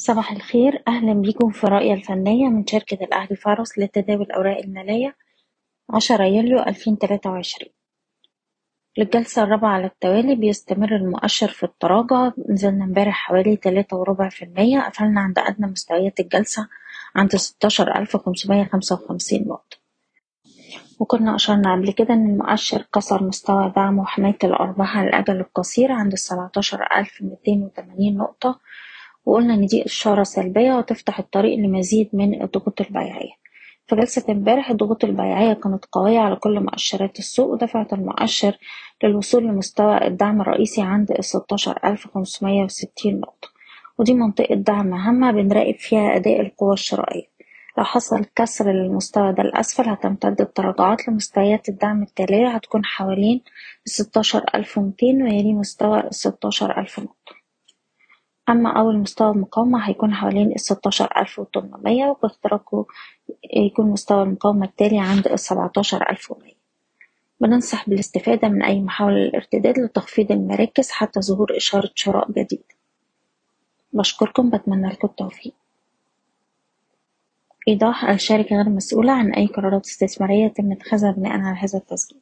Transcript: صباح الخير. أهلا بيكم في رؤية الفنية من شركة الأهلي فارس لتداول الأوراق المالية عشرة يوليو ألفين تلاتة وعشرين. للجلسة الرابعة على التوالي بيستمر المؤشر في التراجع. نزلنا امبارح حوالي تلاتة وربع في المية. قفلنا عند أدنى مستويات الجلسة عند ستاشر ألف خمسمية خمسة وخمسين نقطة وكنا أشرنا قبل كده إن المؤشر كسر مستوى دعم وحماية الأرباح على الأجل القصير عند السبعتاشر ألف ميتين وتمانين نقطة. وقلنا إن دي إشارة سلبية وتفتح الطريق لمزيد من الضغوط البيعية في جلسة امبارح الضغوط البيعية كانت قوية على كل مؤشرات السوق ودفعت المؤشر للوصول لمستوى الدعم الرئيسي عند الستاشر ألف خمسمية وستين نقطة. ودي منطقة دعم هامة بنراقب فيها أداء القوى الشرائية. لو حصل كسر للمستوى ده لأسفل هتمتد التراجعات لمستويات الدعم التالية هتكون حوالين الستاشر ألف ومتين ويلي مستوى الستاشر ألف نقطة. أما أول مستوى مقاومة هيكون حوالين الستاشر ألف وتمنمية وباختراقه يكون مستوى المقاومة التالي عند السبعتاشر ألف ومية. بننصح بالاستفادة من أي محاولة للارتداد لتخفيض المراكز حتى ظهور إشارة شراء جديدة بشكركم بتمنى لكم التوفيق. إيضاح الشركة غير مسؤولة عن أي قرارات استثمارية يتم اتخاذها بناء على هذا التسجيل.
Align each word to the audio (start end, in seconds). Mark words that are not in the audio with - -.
صباح 0.00 0.32
الخير. 0.32 0.82
أهلا 0.88 1.12
بيكم 1.12 1.50
في 1.50 1.66
رؤية 1.66 1.94
الفنية 1.94 2.48
من 2.48 2.66
شركة 2.66 3.04
الأهلي 3.04 3.36
فارس 3.36 3.78
لتداول 3.78 4.22
الأوراق 4.22 4.58
المالية 4.58 5.16
عشرة 5.90 6.24
يوليو 6.24 6.58
ألفين 6.58 6.98
تلاتة 6.98 7.30
وعشرين. 7.30 7.72
للجلسة 8.98 9.42
الرابعة 9.42 9.70
على 9.70 9.86
التوالي 9.86 10.34
بيستمر 10.34 10.96
المؤشر 10.96 11.48
في 11.48 11.62
التراجع. 11.62 12.32
نزلنا 12.48 12.84
امبارح 12.84 13.14
حوالي 13.14 13.56
تلاتة 13.56 13.96
وربع 13.96 14.28
في 14.28 14.44
المية. 14.44 14.80
قفلنا 14.80 15.20
عند 15.20 15.38
أدنى 15.38 15.66
مستويات 15.66 16.20
الجلسة 16.20 16.68
عند 17.16 17.36
ستاشر 17.36 17.96
ألف 17.96 18.16
خمسمية 18.16 18.64
خمسة 18.64 18.94
وخمسين 18.94 19.48
نقطة 19.48 19.76
وكنا 21.00 21.34
أشرنا 21.34 21.72
قبل 21.74 21.92
كده 21.92 22.14
إن 22.14 22.30
المؤشر 22.30 22.82
كسر 22.94 23.22
مستوى 23.24 23.72
دعم 23.76 23.98
وحماية 23.98 24.38
الأرباح 24.44 24.96
على 24.98 25.08
الأجل 25.08 25.40
القصير 25.40 25.92
عند 25.92 26.12
السبعتاشر 26.12 26.86
ألف 26.96 27.22
ميتين 27.22 27.62
وتمانين 27.62 28.16
نقطة. 28.16 28.60
وقلنا 29.24 29.54
إن 29.54 29.66
دي 29.66 29.84
إشارة 29.86 30.22
سلبية 30.22 30.72
وتفتح 30.74 31.18
الطريق 31.18 31.58
لمزيد 31.58 32.10
من 32.12 32.42
الضغوط 32.42 32.80
البيعية 32.80 33.32
في 33.86 33.96
جلسة 33.96 34.24
امبارح 34.32 34.70
الضغوط 34.70 35.04
البيعية 35.04 35.52
كانت 35.52 35.84
قوية 35.92 36.18
على 36.18 36.36
كل 36.36 36.60
مؤشرات 36.60 37.18
السوق 37.18 37.48
ودفعت 37.52 37.92
المؤشر 37.92 38.56
للوصول 39.04 39.44
لمستوى 39.46 40.06
الدعم 40.06 40.40
الرئيسي 40.40 40.82
عند 40.82 41.10
الستاشر 41.10 41.78
ألف 41.84 42.08
خمسمية 42.14 42.64
وستين 42.64 43.20
نقطة. 43.20 43.48
ودي 43.98 44.14
منطقة 44.14 44.54
دعم 44.54 44.94
هامة 44.94 45.30
بنراقب 45.32 45.74
فيها 45.78 46.16
أداء 46.16 46.40
القوى 46.40 46.72
الشرائية. 46.72 47.24
لو 47.78 47.84
حصل 47.84 48.24
كسر 48.36 48.72
للمستوى 48.72 49.32
ده 49.32 49.42
لأسفل 49.42 49.88
هتمتد 49.88 50.40
التراجعات 50.40 51.08
لمستويات 51.08 51.68
الدعم 51.68 52.02
التالية 52.02 52.48
هتكون 52.48 52.84
حوالين 52.84 53.40
الستاشر 53.86 54.44
ألف 54.54 54.78
ومتين 54.78 55.22
ويلي 55.22 55.52
مستوى 55.54 56.00
الستاشر 56.00 56.78
ألف 56.80 56.98
نقطة. 57.00 57.39
أما 58.48 58.78
أول 58.78 58.98
مستوى 58.98 59.34
مقاومة 59.34 59.88
هيكون 59.88 60.14
حوالين 60.14 60.52
الستاشر 60.52 61.08
ألف 61.16 61.38
وتمنمية 61.38 62.06
وباختراقه 62.06 62.86
يكون 63.56 63.86
مستوى 63.90 64.22
المقاومة 64.22 64.66
التالي 64.66 64.98
عند 64.98 65.26
السبعتاشر 65.28 66.10
ألف 66.10 66.30
ومية. 66.30 66.60
بننصح 67.40 67.88
بالاستفادة 67.88 68.48
من 68.48 68.62
أي 68.62 68.80
محاولة 68.80 69.16
للارتداد 69.16 69.78
لتخفيض 69.78 70.32
المراكز 70.32 70.90
حتى 70.90 71.20
ظهور 71.20 71.56
إشارة 71.56 71.90
شراء 71.94 72.32
جديدة 72.32 72.64
بشكركم 73.92 74.50
بتمنى 74.50 74.88
لكم 74.88 75.08
التوفيق. 75.08 75.54
إيضاح 77.68 78.04
الشركة 78.04 78.56
غير 78.56 78.68
مسؤولة 78.68 79.12
عن 79.12 79.32
أي 79.34 79.46
قرارات 79.46 79.86
استثمارية 79.86 80.44
يتم 80.46 80.72
اتخاذها 80.72 81.12
بناء 81.12 81.32
على 81.32 81.58
هذا 81.58 81.78
التسجيل. 81.78 82.20